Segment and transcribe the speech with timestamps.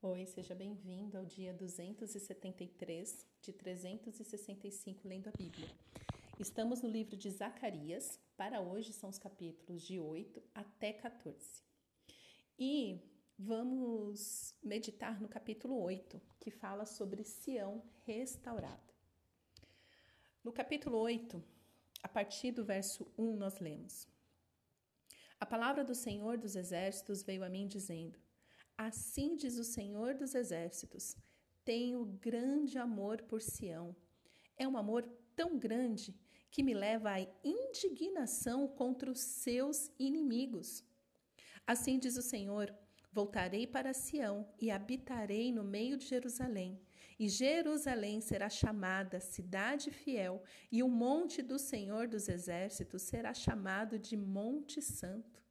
[0.00, 5.68] Oi, seja bem-vindo ao dia 273 de 365 lendo a Bíblia.
[6.38, 8.16] Estamos no livro de Zacarias.
[8.36, 11.64] Para hoje são os capítulos de 8 até 14.
[12.56, 13.02] E
[13.36, 18.94] vamos meditar no capítulo 8, que fala sobre Sião restaurada.
[20.44, 21.42] No capítulo 8,
[22.04, 24.06] a partir do verso 1, nós lemos:
[25.40, 28.27] A palavra do Senhor dos Exércitos veio a mim dizendo:
[28.78, 31.16] Assim diz o Senhor dos Exércitos:
[31.64, 33.94] Tenho grande amor por Sião.
[34.56, 35.02] É um amor
[35.34, 36.16] tão grande
[36.48, 40.84] que me leva à indignação contra os seus inimigos.
[41.66, 42.72] Assim diz o Senhor:
[43.12, 46.80] Voltarei para Sião e habitarei no meio de Jerusalém.
[47.18, 53.98] E Jerusalém será chamada cidade fiel, e o monte do Senhor dos Exércitos será chamado
[53.98, 55.42] de Monte Santo.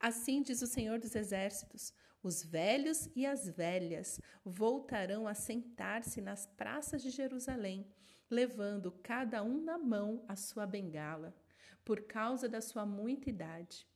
[0.00, 1.92] Assim diz o Senhor dos Exércitos:
[2.24, 7.86] os velhos e as velhas voltarão a sentar-se nas praças de Jerusalém,
[8.30, 11.36] levando cada um na mão a sua bengala,
[11.84, 13.86] por causa da sua muita idade.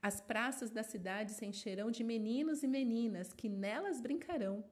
[0.00, 4.64] As praças da cidade se encherão de meninos e meninas que nelas brincarão.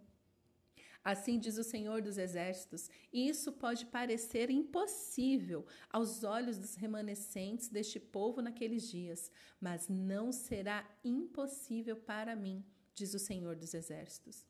[1.05, 7.69] Assim diz o Senhor dos Exércitos, e isso pode parecer impossível aos olhos dos remanescentes
[7.69, 9.31] deste povo naqueles dias,
[9.61, 12.65] mas não será impossível para mim
[12.99, 14.45] diz o Senhor dos Exércitos.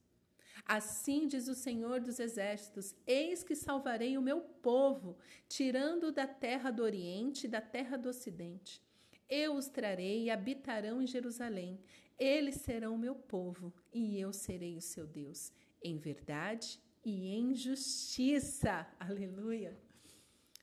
[0.64, 5.16] Assim diz o Senhor dos Exércitos: Eis que salvarei o meu povo,
[5.48, 8.82] tirando da terra do Oriente e da terra do Ocidente.
[9.28, 11.78] Eu os trarei e habitarão em Jerusalém.
[12.18, 15.52] Eles serão meu povo e eu serei o seu Deus,
[15.82, 18.86] em verdade e em justiça.
[18.98, 19.78] Aleluia.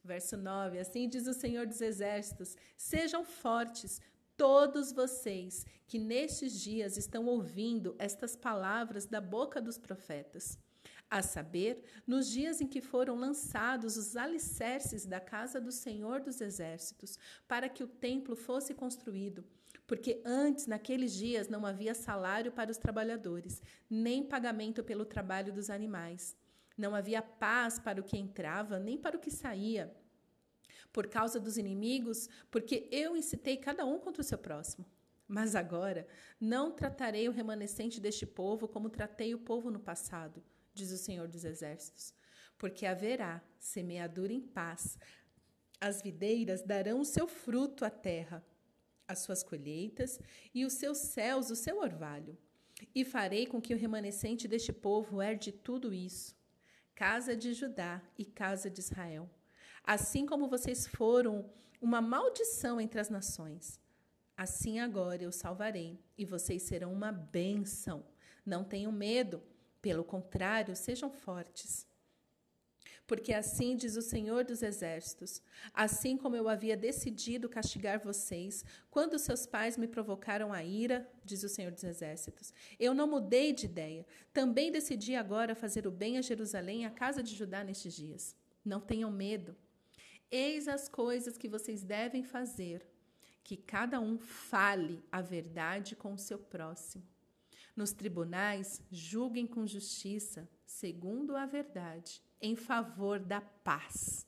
[0.04, 4.02] Verso 9: Assim diz o Senhor dos Exércitos: Sejam fortes,
[4.38, 10.58] todos vocês que nestes dias estão ouvindo estas palavras da boca dos profetas.
[11.10, 16.42] A saber, nos dias em que foram lançados os alicerces da casa do Senhor dos
[16.42, 17.18] Exércitos,
[17.48, 19.46] para que o templo fosse construído,
[19.86, 25.70] porque antes, naqueles dias, não havia salário para os trabalhadores, nem pagamento pelo trabalho dos
[25.70, 26.36] animais.
[26.76, 29.96] Não havia paz para o que entrava, nem para o que saía
[30.96, 34.86] por causa dos inimigos, porque eu incitei cada um contra o seu próximo.
[35.28, 36.08] Mas agora
[36.40, 40.42] não tratarei o remanescente deste povo como tratei o povo no passado,
[40.74, 42.14] diz o Senhor dos Exércitos,
[42.58, 44.98] porque haverá semeadura em paz.
[45.82, 48.42] As videiras darão o seu fruto à terra,
[49.06, 50.18] as suas colheitas
[50.54, 52.38] e os seus céus o seu orvalho.
[52.96, 56.34] E farei com que o remanescente deste povo herde tudo isso,
[56.96, 59.30] casa de Judá e casa de Israel
[59.86, 61.48] Assim como vocês foram
[61.80, 63.80] uma maldição entre as nações,
[64.36, 68.04] assim agora eu salvarei e vocês serão uma bênção.
[68.44, 69.44] Não tenham medo,
[69.84, 71.86] pelo contrário, sejam fortes.
[73.06, 75.40] Porque assim diz o Senhor dos Exércitos:
[75.72, 81.44] assim como eu havia decidido castigar vocês, quando seus pais me provocaram a ira, diz
[81.44, 84.06] o Senhor dos Exércitos, eu não mudei de ideia.
[84.34, 88.36] Também decidi agora fazer o bem a Jerusalém e à casa de Judá nestes dias.
[88.64, 89.56] Não tenham medo.
[90.32, 92.86] Eis as coisas que vocês devem fazer,
[93.44, 97.04] que cada um fale a verdade com o seu próximo.
[97.76, 104.26] Nos tribunais, julguem com justiça, segundo a verdade, em favor da paz.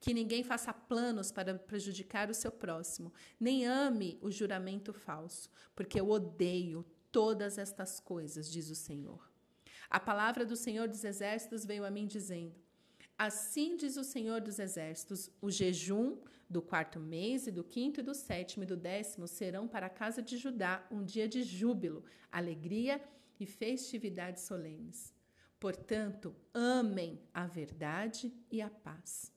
[0.00, 5.98] Que ninguém faça planos para prejudicar o seu próximo, nem ame o juramento falso, porque
[5.98, 9.32] eu odeio todas estas coisas, diz o Senhor.
[9.88, 12.63] A palavra do Senhor dos Exércitos veio a mim dizendo:
[13.16, 18.02] Assim diz o Senhor dos Exércitos: o jejum do quarto mês, e do quinto, e
[18.02, 22.04] do sétimo e do décimo serão para a casa de Judá um dia de júbilo,
[22.30, 23.02] alegria
[23.38, 25.12] e festividades solenes.
[25.58, 29.32] Portanto, amem a verdade e a paz.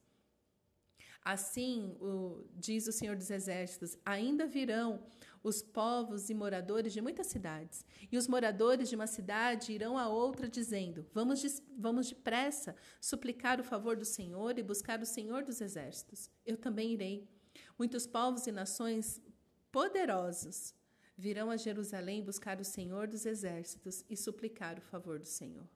[1.24, 5.04] Assim, o, diz o Senhor dos Exércitos: ainda virão
[5.48, 10.08] os povos e moradores de muitas cidades, e os moradores de uma cidade irão a
[10.08, 11.48] outra, dizendo: Vamos, de,
[11.78, 16.30] vamos depressa suplicar o favor do Senhor e buscar o Senhor dos Exércitos.
[16.46, 17.28] Eu também irei.
[17.78, 19.22] Muitos povos e nações
[19.72, 20.74] poderosos
[21.18, 25.68] virão a Jerusalém buscar o Senhor dos Exércitos e suplicar o favor do Senhor.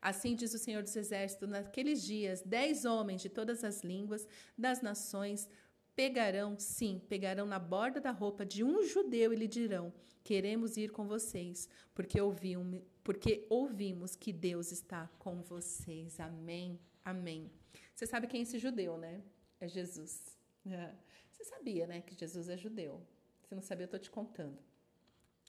[0.00, 4.26] Assim diz o Senhor dos Exércitos: naqueles dias, dez homens de todas as línguas
[4.56, 5.48] das nações
[5.96, 10.90] pegarão, sim, pegarão na borda da roupa de um judeu e lhe dirão: Queremos ir
[10.90, 16.20] com vocês, porque ouvimos, porque ouvimos que Deus está com vocês.
[16.20, 16.78] Amém.
[17.04, 17.50] Amém.
[17.94, 19.22] Você sabe quem é esse judeu, né?
[19.58, 20.36] É Jesus.
[20.66, 20.94] É.
[21.32, 23.00] Você sabia, né, que Jesus é judeu?
[23.44, 24.58] Se não sabia, eu estou te contando.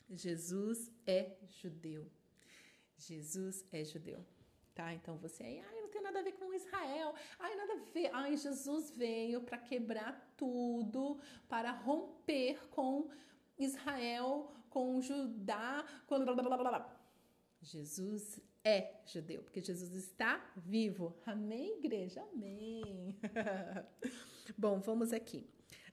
[0.09, 2.09] Jesus é judeu.
[2.97, 4.25] Jesus é judeu.
[4.77, 4.93] Tá?
[4.93, 7.15] Então você aí, ai, não tem nada a ver com Israel.
[7.39, 8.11] Ai, nada a ver.
[8.13, 11.19] Ai, Jesus veio para quebrar tudo,
[11.49, 13.09] para romper com
[13.57, 16.99] Israel, com Judá, com blá, blá, blá, blá.
[17.59, 21.17] Jesus é judeu, porque Jesus está vivo.
[21.25, 22.21] Amém, igreja?
[22.31, 23.17] Amém.
[24.55, 25.49] Bom, vamos aqui.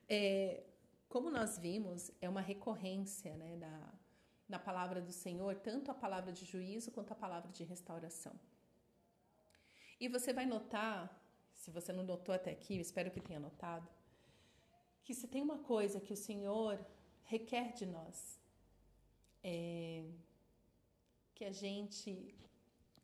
[0.07, 0.63] É,
[1.09, 3.93] como nós vimos, é uma recorrência né, da,
[4.47, 8.39] na palavra do Senhor, tanto a palavra de juízo quanto a palavra de restauração.
[9.99, 10.97] E você vai notar,
[11.53, 13.87] se você não notou até aqui, espero que tenha notado,
[15.03, 16.83] que se tem uma coisa que o Senhor
[17.23, 18.39] requer de nós,
[19.43, 20.03] é
[21.33, 22.33] que a gente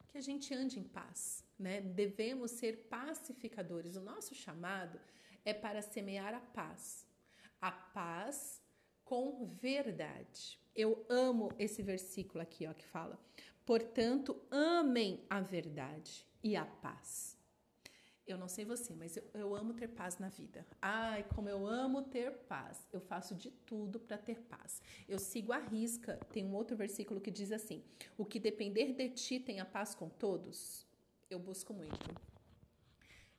[0.07, 1.79] que a gente ande em paz, né?
[1.79, 3.95] Devemos ser pacificadores.
[3.95, 4.99] O nosso chamado
[5.45, 7.07] é para semear a paz.
[7.61, 8.61] A paz
[9.05, 10.59] com verdade.
[10.75, 13.17] Eu amo esse versículo aqui, ó, que fala:
[13.65, 17.37] "Portanto, amem a verdade e a paz.
[18.25, 20.65] Eu não sei você, mas eu, eu amo ter paz na vida.
[20.81, 22.87] Ai, como eu amo ter paz.
[22.93, 24.81] Eu faço de tudo para ter paz.
[25.07, 26.17] Eu sigo a risca.
[26.31, 27.83] Tem um outro versículo que diz assim:
[28.17, 30.85] O que depender de ti tem a paz com todos.
[31.29, 32.31] Eu busco muito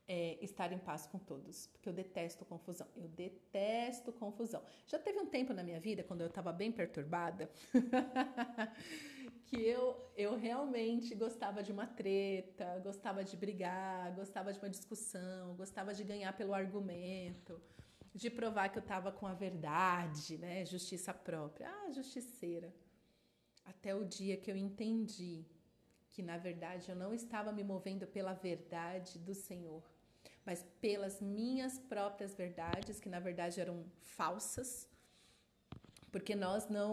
[0.07, 2.87] é, estar em paz com todos, porque eu detesto confusão.
[2.95, 4.61] Eu detesto confusão.
[4.85, 7.49] Já teve um tempo na minha vida, quando eu estava bem perturbada,
[9.53, 15.55] que eu, eu realmente gostava de uma treta, gostava de brigar, gostava de uma discussão,
[15.55, 17.61] gostava de ganhar pelo argumento,
[18.15, 20.65] de provar que eu estava com a verdade, né?
[20.65, 21.69] Justiça própria.
[21.69, 22.73] Ah, justiceira.
[23.63, 25.45] Até o dia que eu entendi
[26.09, 29.83] que na verdade eu não estava me movendo pela verdade do Senhor,
[30.45, 34.89] mas pelas minhas próprias verdades, que na verdade eram falsas,
[36.13, 36.91] porque nós não.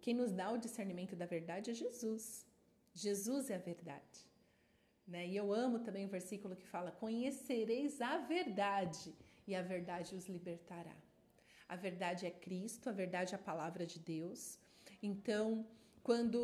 [0.00, 2.46] Quem nos dá o discernimento da verdade é Jesus.
[2.94, 4.18] Jesus é a verdade.
[5.06, 5.26] Né?
[5.28, 9.14] E eu amo também o versículo que fala: Conhecereis a verdade,
[9.46, 10.96] e a verdade os libertará.
[11.68, 14.58] A verdade é Cristo, a verdade é a palavra de Deus.
[15.02, 15.66] Então,
[16.02, 16.40] quando,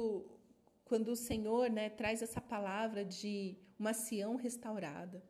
[0.84, 5.22] quando o Senhor né, traz essa palavra de uma Sião restaurada,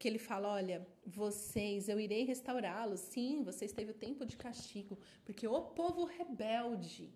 [0.00, 0.76] que ele fala: Olha,
[1.20, 3.00] vocês, eu irei restaurá-los.
[3.12, 7.06] Sim, vocês teve o tempo de castigo, porque o povo rebelde.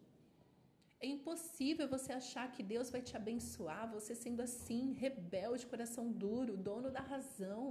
[1.04, 6.56] É impossível você achar que Deus vai te abençoar, você sendo assim, rebelde, coração duro,
[6.68, 7.64] dono da razão.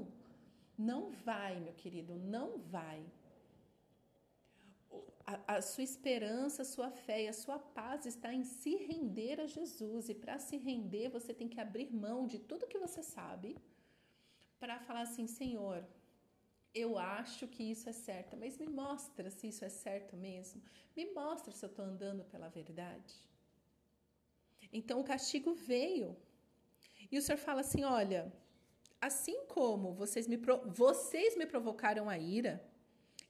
[0.92, 3.00] Não vai, meu querido, não vai.
[5.32, 9.40] A, a, sua esperança, a sua fé e a sua paz está em se render
[9.40, 10.10] a Jesus.
[10.10, 13.56] E para se render, você tem que abrir mão de tudo que você sabe
[14.64, 15.86] para falar assim: Senhor,
[16.74, 20.62] eu acho que isso é certo, mas me mostra se isso é certo mesmo.
[20.96, 23.14] Me mostra se eu estou andando pela verdade.
[24.72, 26.16] Então o castigo veio.
[27.12, 28.32] E o Senhor fala assim: olha,
[29.02, 30.38] assim como vocês me,
[30.84, 32.56] vocês me provocaram a ira,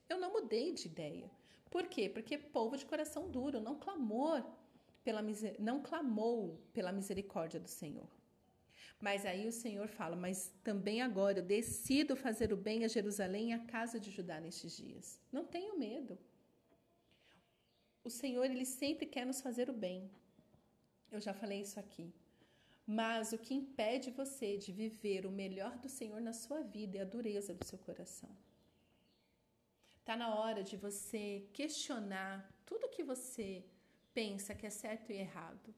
[0.08, 1.28] eu não mudei de ideia.
[1.68, 2.08] Por quê?
[2.08, 4.40] Porque povo de coração duro não clamou
[5.02, 5.20] pela
[5.58, 8.08] não clamou pela misericórdia do Senhor.
[9.00, 13.50] Mas aí o Senhor fala: Mas também agora eu decido fazer o bem a Jerusalém
[13.50, 15.20] e à casa de Judá nestes dias.
[15.30, 16.18] Não tenho medo.
[18.02, 20.10] O Senhor, ele sempre quer nos fazer o bem.
[21.10, 22.12] Eu já falei isso aqui.
[22.86, 27.00] Mas o que impede você de viver o melhor do Senhor na sua vida é
[27.00, 28.30] a dureza do seu coração.
[30.00, 33.64] Está na hora de você questionar tudo que você
[34.12, 35.74] pensa que é certo e errado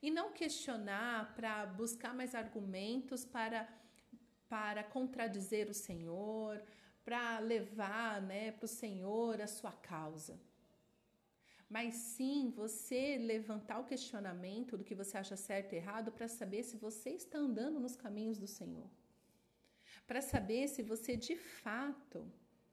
[0.00, 3.68] e não questionar para buscar mais argumentos para
[4.48, 6.62] para contradizer o Senhor,
[7.04, 10.40] para levar, né, para o Senhor a sua causa.
[11.68, 16.62] Mas sim, você levantar o questionamento do que você acha certo e errado para saber
[16.62, 18.88] se você está andando nos caminhos do Senhor.
[20.06, 22.26] Para saber se você de fato,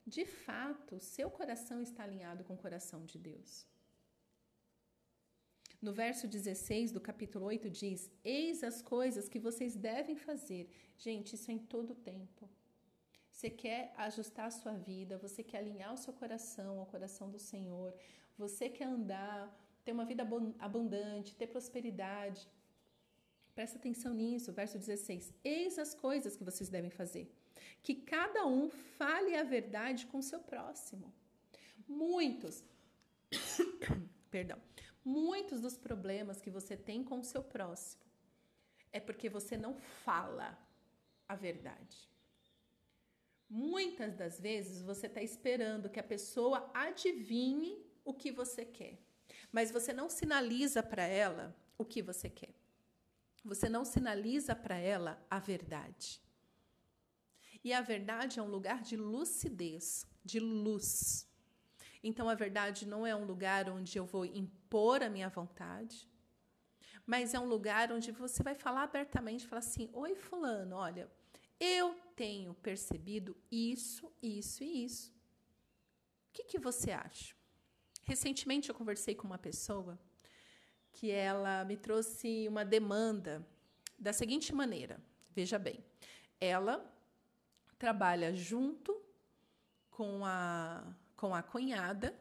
[0.08, 3.68] de fato, seu coração está alinhado com o coração de Deus.
[5.82, 10.70] No verso 16 do capítulo 8 diz: Eis as coisas que vocês devem fazer.
[10.98, 12.50] Gente, isso é em todo o tempo.
[13.32, 17.38] Você quer ajustar a sua vida, você quer alinhar o seu coração ao coração do
[17.38, 17.94] Senhor,
[18.38, 19.54] você quer andar,
[19.84, 20.26] ter uma vida
[20.60, 22.48] abundante, ter prosperidade.
[23.54, 25.34] Presta atenção nisso, verso 16.
[25.44, 27.30] Eis as coisas que vocês devem fazer.
[27.84, 31.14] Que cada um fale a verdade com seu próximo.
[31.88, 32.64] Muitos,
[34.32, 34.60] perdão,
[35.06, 38.04] Muitos dos problemas que você tem com o seu próximo
[38.92, 40.58] é porque você não fala
[41.30, 42.10] a verdade.
[43.48, 48.98] Muitas das vezes você está esperando que a pessoa adivinhe o que você quer,
[49.52, 52.56] mas você não sinaliza para ela o que você quer.
[53.44, 56.20] Você não sinaliza para ela a verdade.
[57.64, 61.30] E a verdade é um lugar de lucidez, de luz.
[62.04, 64.65] Então a verdade não é um lugar onde eu vou impor
[65.02, 66.10] a minha vontade,
[67.06, 71.10] mas é um lugar onde você vai falar abertamente, falar assim: "Oi fulano, olha,
[71.60, 75.12] eu tenho percebido isso, isso e isso.
[76.30, 77.34] O que, que você acha?"
[78.04, 79.98] Recentemente eu conversei com uma pessoa
[80.92, 83.46] que ela me trouxe uma demanda
[83.98, 85.02] da seguinte maneira.
[85.32, 85.84] Veja bem,
[86.40, 86.94] ela
[87.78, 89.02] trabalha junto
[89.90, 92.18] com a, com a cunhada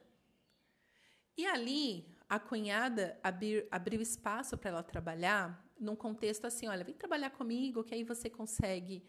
[1.36, 6.94] e ali a cunhada abrir, abriu espaço para ela trabalhar num contexto assim, olha, vem
[6.94, 9.04] trabalhar comigo que aí você consegue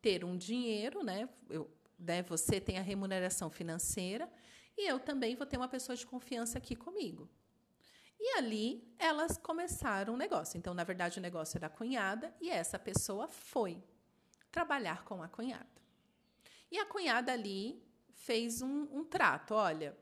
[0.00, 1.28] ter um dinheiro, né?
[1.50, 1.68] Eu,
[1.98, 2.22] né?
[2.22, 4.30] Você tem a remuneração financeira
[4.76, 7.28] e eu também vou ter uma pessoa de confiança aqui comigo.
[8.20, 10.56] E ali elas começaram o negócio.
[10.56, 13.82] Então, na verdade, o negócio era a cunhada e essa pessoa foi
[14.52, 15.66] trabalhar com a cunhada.
[16.70, 17.82] E a cunhada ali
[18.12, 19.96] fez um, um trato: olha,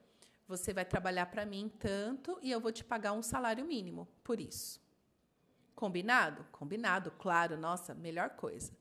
[0.48, 4.40] você vai trabalhar para mim tanto e eu vou te pagar um salário mínimo por
[4.40, 4.80] isso.
[5.74, 6.46] Combinado?
[6.52, 8.72] Combinado, claro, nossa, melhor coisa.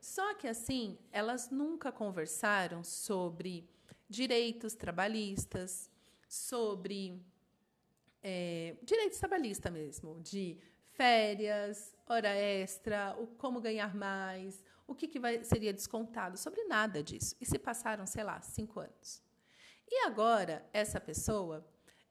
[0.00, 3.68] Só que assim, elas nunca conversaram sobre
[4.08, 5.90] direitos trabalhistas,
[6.28, 7.22] sobre
[8.22, 10.58] é, direitos trabalhistas mesmo, de
[10.92, 17.02] férias, hora extra, o como ganhar mais, o que, que vai, seria descontado, sobre nada
[17.02, 17.36] disso.
[17.40, 19.22] E se passaram, sei lá, cinco anos.
[19.90, 21.66] E agora, essa pessoa,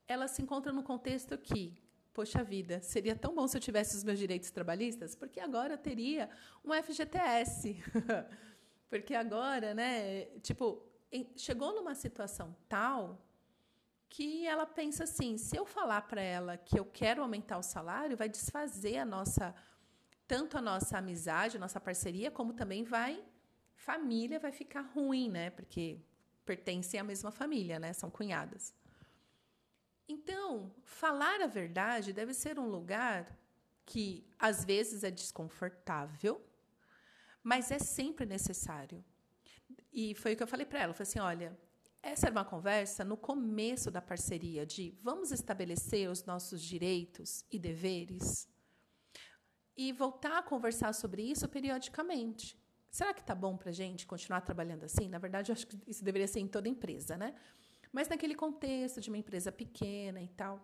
[0.07, 1.81] ela se encontra no contexto que,
[2.13, 5.77] poxa vida, seria tão bom se eu tivesse os meus direitos trabalhistas, porque agora eu
[5.77, 6.29] teria
[6.63, 7.81] um FGTS.
[8.89, 10.85] porque agora, né, tipo,
[11.37, 13.25] chegou numa situação tal
[14.09, 18.17] que ela pensa assim: se eu falar para ela que eu quero aumentar o salário,
[18.17, 19.55] vai desfazer a nossa
[20.27, 23.23] tanto a nossa amizade, a nossa parceria, como também vai
[23.73, 25.49] família vai ficar ruim, né?
[25.49, 26.01] Porque
[26.51, 27.93] pertencem à mesma família, né?
[27.93, 28.73] São cunhadas.
[30.07, 33.19] Então, falar a verdade deve ser um lugar
[33.85, 36.41] que às vezes é desconfortável,
[37.43, 39.05] mas é sempre necessário.
[39.93, 41.49] E foi o que eu falei para ela, falei assim, olha,
[42.01, 47.59] essa era uma conversa no começo da parceria de vamos estabelecer os nossos direitos e
[47.59, 48.49] deveres
[49.77, 52.58] e voltar a conversar sobre isso periodicamente.
[52.89, 55.07] Será que está bom para gente continuar trabalhando assim?
[55.07, 57.35] Na verdade, eu acho que isso deveria ser em toda empresa, né?
[57.91, 60.59] Mas naquele contexto de uma empresa pequena e tal.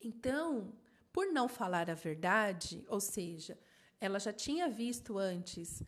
[0.00, 0.74] Então,
[1.12, 3.58] por não falar a verdade, ou seja,
[4.00, 5.82] ela já tinha visto antes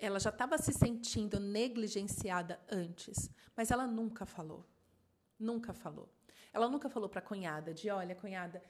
[0.00, 4.66] ela já estava se sentindo negligenciada antes, mas ela nunca falou.
[5.38, 6.08] Nunca falou.
[6.52, 8.62] Ela nunca falou para a cunhada de, olha, cunhada,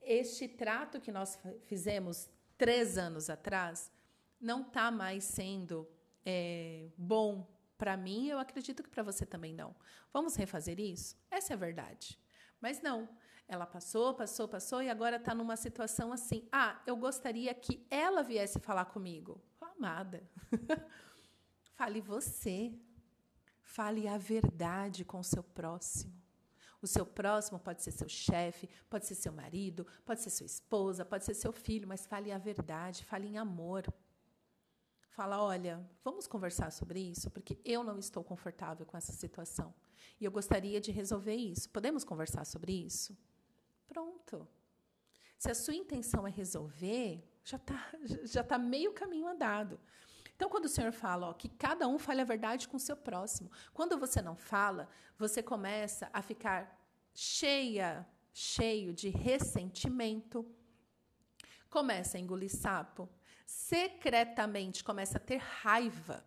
[0.00, 3.90] este trato que nós fizemos três anos atrás
[4.40, 5.88] não está mais sendo
[6.24, 8.28] é, bom para mim.
[8.28, 9.74] Eu acredito que para você também não.
[10.12, 11.16] Vamos refazer isso?
[11.30, 12.18] Essa é a verdade.
[12.60, 13.08] Mas não.
[13.48, 16.48] Ela passou, passou, passou e agora está numa situação assim.
[16.50, 19.40] Ah, eu gostaria que ela viesse falar comigo
[19.76, 20.28] amada.
[21.76, 22.72] Fale você.
[23.62, 26.14] Fale a verdade com o seu próximo.
[26.80, 31.04] O seu próximo pode ser seu chefe, pode ser seu marido, pode ser sua esposa,
[31.04, 33.84] pode ser seu filho, mas fale a verdade, fale em amor.
[35.16, 39.72] Fala, olha, vamos conversar sobre isso, porque eu não estou confortável com essa situação.
[40.20, 41.70] E eu gostaria de resolver isso.
[41.70, 43.16] Podemos conversar sobre isso?
[43.88, 44.46] Pronto.
[45.38, 47.90] Se a sua intenção é resolver, já está
[48.24, 49.80] já tá meio caminho andado.
[50.34, 52.94] Então, quando o Senhor fala ó, que cada um fale a verdade com o seu
[52.94, 56.78] próximo, quando você não fala, você começa a ficar
[57.14, 60.44] cheia, cheio de ressentimento,
[61.70, 63.08] começa a engolir sapo,
[63.44, 66.24] secretamente começa a ter raiva.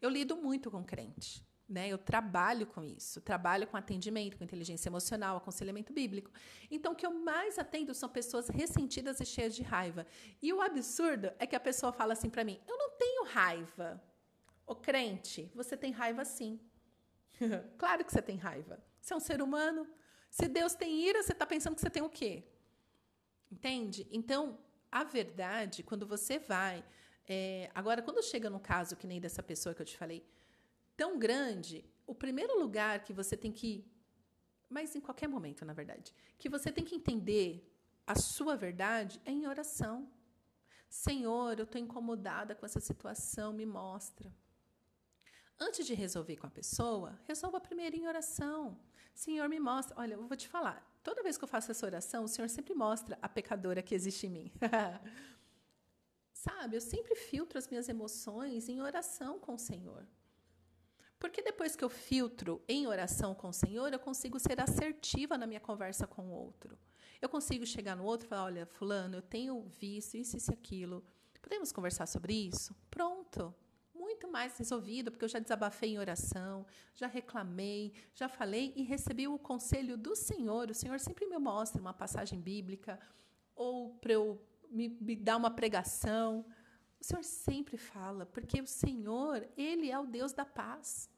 [0.00, 1.46] Eu lido muito com crente.
[1.68, 1.88] Né?
[1.88, 6.30] Eu trabalho com isso, trabalho com atendimento, com inteligência emocional, aconselhamento bíblico.
[6.70, 10.06] Então, o que eu mais atendo são pessoas ressentidas e cheias de raiva.
[10.42, 14.02] E o absurdo é que a pessoa fala assim para mim: Eu não tenho raiva.
[14.66, 16.60] Ô crente, você tem raiva sim.
[17.78, 18.78] claro que você tem raiva.
[19.00, 19.88] Você é um ser humano.
[20.28, 22.44] Se Deus tem ira, você está pensando que você tem o quê?
[23.52, 24.08] Entende?
[24.10, 24.58] Então,
[24.90, 26.82] a verdade, quando você vai.
[27.28, 30.26] É, agora, quando chega no caso que nem dessa pessoa que eu te falei,
[30.96, 33.86] tão grande, o primeiro lugar que você tem que.
[34.70, 37.70] Mas em qualquer momento, na verdade, que você tem que entender
[38.06, 40.10] a sua verdade é em oração.
[40.88, 44.34] Senhor, eu estou incomodada com essa situação, me mostra.
[45.60, 48.80] Antes de resolver com a pessoa, resolva primeiro em oração.
[49.14, 49.94] Senhor, me mostra.
[49.98, 50.91] Olha, eu vou te falar.
[51.02, 54.26] Toda vez que eu faço essa oração, o Senhor sempre mostra a pecadora que existe
[54.26, 54.52] em mim.
[56.32, 60.06] Sabe, eu sempre filtro as minhas emoções em oração com o Senhor.
[61.18, 65.46] Porque depois que eu filtro em oração com o Senhor, eu consigo ser assertiva na
[65.46, 66.76] minha conversa com o outro.
[67.20, 70.54] Eu consigo chegar no outro e falar: olha, Fulano, eu tenho visto isso, isso e
[70.54, 71.04] aquilo.
[71.40, 72.74] Podemos conversar sobre isso?
[72.90, 73.54] Pronto.
[74.12, 79.26] Muito mais resolvido, porque eu já desabafei em oração, já reclamei, já falei e recebi
[79.26, 80.68] o conselho do Senhor.
[80.68, 83.00] O Senhor sempre me mostra uma passagem bíblica
[83.56, 84.38] ou para eu
[84.70, 86.44] me, me dar uma pregação.
[87.00, 91.08] O Senhor sempre fala, porque o Senhor, Ele é o Deus da paz.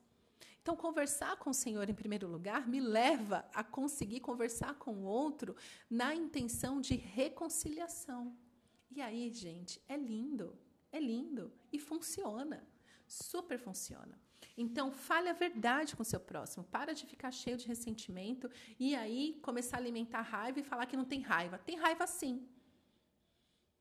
[0.62, 5.04] Então, conversar com o Senhor em primeiro lugar me leva a conseguir conversar com o
[5.04, 5.56] outro
[5.90, 8.36] na intenção de reconciliação.
[8.88, 10.56] E aí, gente, é lindo,
[10.92, 12.64] é lindo e funciona,
[13.06, 14.18] super funciona.
[14.56, 16.64] Então, fale a verdade com seu próximo.
[16.64, 20.96] Para de ficar cheio de ressentimento e aí começar a alimentar raiva e falar que
[20.96, 21.58] não tem raiva.
[21.58, 22.46] Tem raiva sim.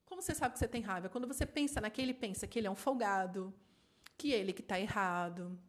[0.06, 1.10] Como você sabe que você tem raiva?
[1.10, 3.53] Quando você pensa naquele, pensa que ele é um folgado,
[4.18, 5.60] que ele que está errado,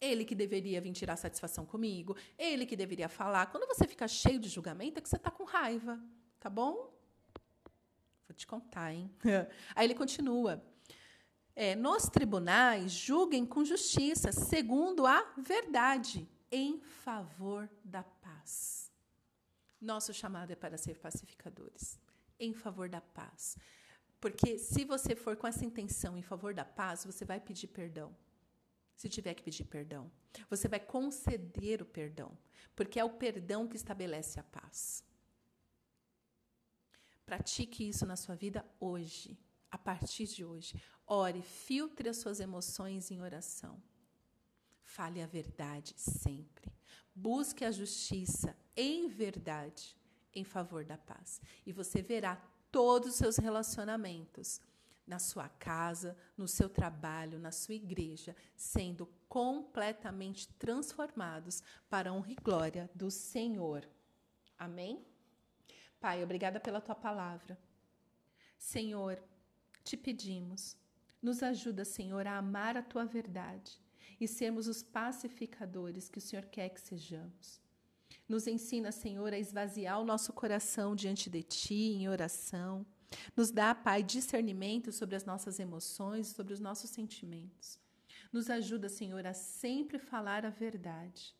[0.00, 3.46] ele que deveria vir tirar satisfação comigo, ele que deveria falar.
[3.46, 6.00] Quando você fica cheio de julgamento, é que você está com raiva,
[6.38, 6.92] tá bom?
[8.26, 9.10] Vou te contar, hein?
[9.74, 10.62] Aí ele continua.
[11.56, 18.92] É, nos tribunais, julguem com justiça, segundo a verdade, em favor da paz.
[19.80, 22.00] Nosso chamado é para ser pacificadores,
[22.40, 23.56] em favor da paz.
[24.20, 28.14] Porque se você for com essa intenção em favor da paz, você vai pedir perdão
[28.96, 30.10] se tiver que pedir perdão.
[30.48, 32.36] Você vai conceder o perdão,
[32.74, 35.04] porque é o perdão que estabelece a paz.
[37.26, 39.36] Pratique isso na sua vida hoje,
[39.74, 40.80] a partir de hoje.
[41.04, 43.82] Ore, filtre as suas emoções em oração.
[44.84, 46.72] Fale a verdade sempre.
[47.12, 49.96] Busque a justiça em verdade
[50.32, 51.40] em favor da paz.
[51.66, 52.36] E você verá
[52.70, 54.60] todos os seus relacionamentos
[55.04, 62.30] na sua casa, no seu trabalho, na sua igreja, sendo completamente transformados para a honra
[62.30, 63.84] e glória do Senhor.
[64.56, 65.04] Amém?
[65.98, 67.58] Pai, obrigada pela tua palavra.
[68.56, 69.22] Senhor,
[69.84, 70.76] te pedimos,
[71.22, 73.80] nos ajuda, Senhor, a amar a tua verdade
[74.20, 77.60] e sermos os pacificadores que o Senhor quer que sejamos.
[78.28, 82.86] Nos ensina, Senhor, a esvaziar o nosso coração diante de ti em oração
[83.36, 87.78] nos dá, Pai, discernimento sobre as nossas emoções, sobre os nossos sentimentos.
[88.32, 91.34] Nos ajuda, Senhor, a sempre falar a verdade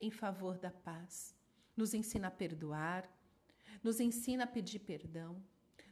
[0.00, 1.34] em favor da paz.
[1.76, 3.10] Nos ensina a perdoar,
[3.82, 5.42] nos ensina a pedir perdão,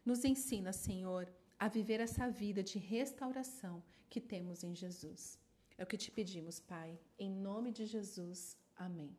[0.05, 1.31] nos ensina, Senhor,
[1.65, 5.39] a viver essa vida de restauração que temos em Jesus.
[5.79, 8.55] É o que te pedimos, Pai, em nome de Jesus.
[8.77, 9.17] Amém.